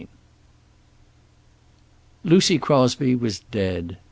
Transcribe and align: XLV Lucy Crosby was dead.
XLV 0.01 0.07
Lucy 2.23 2.57
Crosby 2.57 3.13
was 3.13 3.41
dead. 3.51 3.97